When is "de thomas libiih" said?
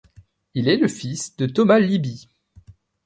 1.37-2.27